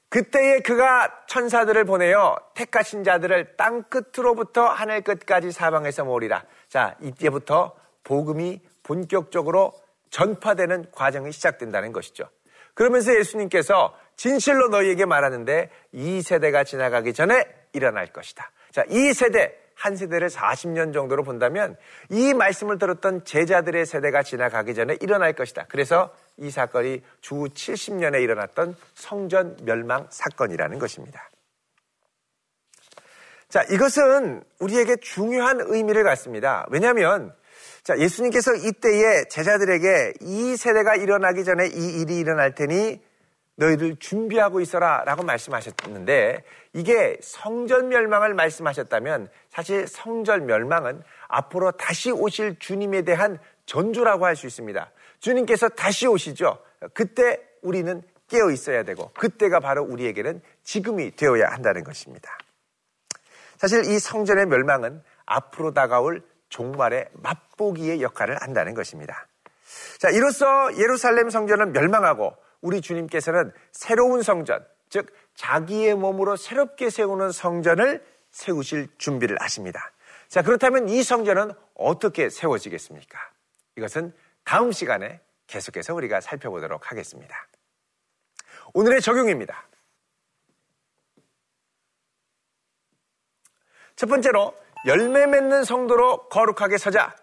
그때에 0.10 0.60
그가 0.62 1.24
천사들을 1.28 1.84
보내어 1.86 2.36
택하신 2.56 3.04
자들을 3.04 3.56
땅 3.58 3.84
끝으로부터 3.84 4.66
하늘 4.66 5.02
끝까지 5.02 5.52
사방에서 5.52 6.04
모으리라. 6.04 6.44
자, 6.68 6.96
이때부터 7.00 7.76
복음이 8.04 8.62
본격적으로 8.82 9.74
전파되는 10.10 10.88
과정이 10.92 11.32
시작된다는 11.32 11.92
것이죠. 11.92 12.28
그러면서 12.74 13.16
예수님께서 13.16 13.96
진실로 14.16 14.70
너희에게 14.70 15.06
말하는데 15.06 15.70
이 15.92 16.22
세대가 16.22 16.64
지나가기 16.64 17.14
전에 17.14 17.44
일어날 17.74 18.08
것이다. 18.08 18.52
자, 18.72 18.84
이 18.90 19.14
세대, 19.14 19.56
한 19.80 19.96
세대를 19.96 20.28
40년 20.28 20.94
정도로 20.94 21.24
본다면 21.24 21.78
이 22.10 22.34
말씀을 22.34 22.78
들었던 22.78 23.24
제자들의 23.24 23.86
세대가 23.86 24.24
지나가기 24.24 24.76
전에 24.76 24.98
일어날 25.00 25.32
것이다. 25.32 25.68
그래서 25.70 26.14
이 26.38 26.52
사건이 26.52 27.02
주 27.22 27.36
70년에 27.36 28.22
일어났던 28.22 28.76
성전 28.94 29.56
멸망 29.64 30.06
사건이라는 30.10 30.80
것입니다. 30.80 31.30
자, 33.48 33.64
이것은 33.72 34.44
우리에게 34.60 34.98
중요한 34.98 35.60
의미를 35.62 36.04
갖습니다. 36.04 36.68
왜냐하면 36.70 37.34
자, 37.82 37.98
예수님께서 37.98 38.56
이때에 38.56 39.30
제자들에게 39.30 40.16
이 40.22 40.58
세대가 40.58 40.96
일어나기 40.96 41.46
전에 41.46 41.68
이 41.68 42.02
일이 42.02 42.18
일어날 42.18 42.54
테니 42.54 43.02
너희들 43.60 43.98
준비하고 43.98 44.62
있어라 44.62 45.04
라고 45.06 45.24
말씀하셨는데 45.24 46.44
이게 46.74 47.18
성전 47.22 47.90
멸망을 47.90 48.34
말씀하셨다면 48.34 49.28
사실 49.50 49.86
성전 49.86 50.46
멸망은 50.46 51.04
앞으로 51.28 51.72
다시 51.72 52.10
오실 52.12 52.58
주님에 52.60 53.02
대한 53.02 53.38
전조라고 53.66 54.26
할 54.26 54.36
수 54.36 54.48
있습니다. 54.48 54.90
주님께서 55.20 55.68
다시 55.70 56.08
오시죠. 56.08 56.58
그때 56.94 57.40
우리는 57.62 58.02
깨어 58.30 58.52
있어야 58.52 58.84
되고 58.84 59.12
그때가 59.14 59.60
바로 59.60 59.84
우리에게는 59.84 60.42
지금이 60.64 61.18
되어야 61.18 61.50
한다는 61.50 61.84
것입니다. 61.84 62.38
사실 63.58 63.84
이 63.84 64.00
성전의 64.00 64.46
멸망은 64.46 65.04
앞으로 65.26 65.74
다가올 65.74 66.24
종말의 66.48 67.10
맛보기의 67.14 68.02
역할을 68.02 68.42
한다는 68.42 68.74
것입니다. 68.74 69.28
자, 69.98 70.10
이로써 70.10 70.76
예루살렘 70.78 71.30
성전은 71.30 71.74
멸망하고 71.74 72.34
우리 72.62 72.82
주님께서는 72.82 73.52
새로운 73.72 74.22
성전, 74.22 74.66
즉 74.90 75.08
자기의 75.36 75.96
몸으로 75.96 76.36
새롭게 76.36 76.90
세우는 76.90 77.32
성전을 77.32 78.06
세우실 78.32 78.88
준비를 78.98 79.38
하십니다. 79.40 79.92
자, 80.28 80.42
그렇다면 80.42 80.90
이 80.90 81.04
성전은 81.04 81.52
어떻게 81.74 82.30
세워지겠습니까? 82.30 83.18
이것은 83.78 84.14
다음 84.44 84.72
시간에 84.72 85.22
계속해서 85.48 85.96
우리가 85.96 86.22
살펴보도록 86.22 86.92
하겠습니다. 86.92 87.48
오늘의 88.74 89.02
적용입니다. 89.02 89.68
첫 93.96 94.08
번째로 94.08 94.56
열매 94.86 95.26
맺는 95.26 95.64
성도로 95.64 96.30
거룩하게 96.30 96.78
서자. 96.78 97.16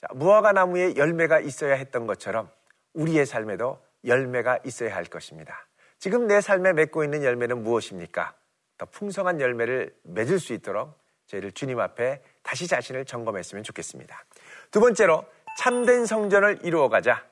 자, 0.00 0.08
무화과 0.14 0.52
나무에 0.52 0.96
열매가 0.96 1.40
있어야 1.40 1.74
했던 1.74 2.06
것처럼 2.06 2.50
우리의 2.94 3.26
삶에도 3.26 3.80
열매가 4.08 4.60
있어야 4.64 4.94
할 4.96 5.04
것입니다. 5.04 5.66
지금 5.98 6.26
내 6.26 6.40
삶에 6.40 6.72
맺고 6.72 7.04
있는 7.04 7.22
열매는 7.22 7.62
무엇입니까? 7.62 8.34
더 8.78 8.86
풍성한 8.86 9.40
열매를 9.40 9.94
맺을 10.04 10.38
수 10.38 10.52
있도록 10.52 10.98
저희를 11.26 11.52
주님 11.52 11.78
앞에 11.78 12.22
다시 12.42 12.66
자신을 12.66 13.04
점검했으면 13.04 13.62
좋겠습니다. 13.64 14.24
두 14.70 14.80
번째로 14.80 15.24
참된 15.58 16.06
성전을 16.06 16.60
이루어가자. 16.62 17.24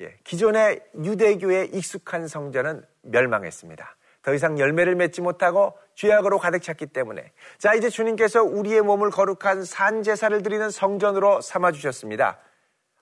예, 0.00 0.18
기존의 0.24 0.82
유대교에 1.04 1.66
익숙한 1.72 2.26
성전은 2.26 2.84
멸망했습니다. 3.02 3.96
더 4.22 4.34
이상 4.34 4.58
열매를 4.58 4.96
맺지 4.96 5.20
못하고 5.20 5.78
죄악으로 5.94 6.38
가득 6.38 6.62
찼기 6.62 6.86
때문에 6.86 7.32
자 7.58 7.74
이제 7.74 7.88
주님께서 7.88 8.42
우리의 8.42 8.82
몸을 8.82 9.10
거룩한 9.10 9.64
산 9.64 10.02
제사를 10.02 10.42
드리는 10.42 10.70
성전으로 10.70 11.40
삼아 11.40 11.72
주셨습니다. 11.72 12.38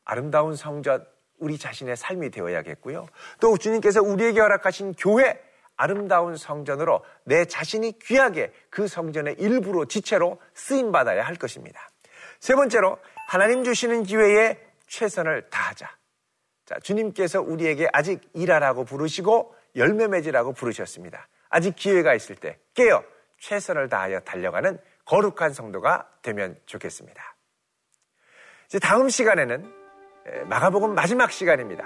아름다운 0.05 0.55
성전 0.55 1.07
우리 1.39 1.59
자신의 1.59 1.97
삶이 1.97 2.31
되어야겠고요. 2.31 3.07
또 3.41 3.57
주님께서 3.57 4.03
우리에게 4.03 4.41
허락하신 4.41 4.95
교회, 4.95 5.41
아름다운 5.77 6.37
성전으로 6.37 7.05
내 7.25 7.45
자신이 7.45 7.99
귀하게 8.01 8.53
그 8.69 8.89
성전의 8.89 9.37
일부로 9.39 9.87
지체로 9.87 10.41
쓰임 10.53 10.91
받아야 10.91 11.25
할 11.25 11.37
것입니다. 11.37 11.89
세 12.41 12.55
번째로 12.55 12.99
하나님 13.29 13.63
주시는 13.63 14.03
기회에 14.03 14.59
최선을 14.89 15.51
다하자. 15.51 15.89
자, 16.67 16.79
주님께서 16.81 17.41
우리에게 17.41 17.89
아직 17.93 18.21
일하라고 18.35 18.85
부르시고 18.85 19.55
열매 19.77 20.09
맺으라고 20.09 20.53
부르셨습니다. 20.53 21.29
아직 21.49 21.77
기회가 21.77 22.15
있을 22.15 22.35
때 22.37 22.59
깨어 22.75 23.03
최선을 23.39 23.89
다하여 23.89 24.21
달려가는 24.21 24.79
거룩한 25.05 25.53
성도가 25.53 26.09
되면 26.23 26.59
좋겠습니다. 26.67 27.37
이제 28.67 28.79
다음 28.79 29.09
시간에는 29.09 29.78
마가복음 30.47 30.95
마지막 30.95 31.31
시간입니다. 31.31 31.85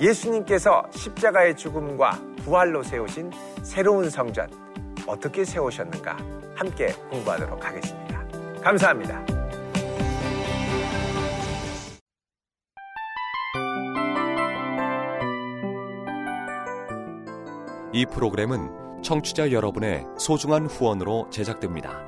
예수님께서 0.00 0.84
십자가의 0.90 1.56
죽음과 1.56 2.18
부활로 2.44 2.82
세우신 2.82 3.30
새로운 3.62 4.10
성전 4.10 4.48
어떻게 5.06 5.44
세우셨는가 5.44 6.16
함께 6.54 6.92
공부하도록 7.10 7.64
하겠습니다. 7.64 8.24
감사합니다. 8.62 9.24
이 17.92 18.04
프로그램은 18.06 19.02
청취자 19.02 19.50
여러분의 19.50 20.04
소중한 20.18 20.66
후원으로 20.66 21.30
제작됩니다. 21.30 22.07